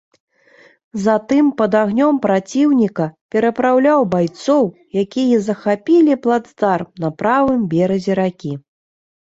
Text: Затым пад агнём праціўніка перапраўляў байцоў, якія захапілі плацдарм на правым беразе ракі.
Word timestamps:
Затым 1.07 1.51
пад 1.59 1.71
агнём 1.81 2.15
праціўніка 2.23 3.05
перапраўляў 3.35 4.01
байцоў, 4.15 4.63
якія 5.05 5.37
захапілі 5.49 6.19
плацдарм 6.27 6.87
на 7.05 7.09
правым 7.21 7.61
беразе 7.77 8.13
ракі. 8.23 8.53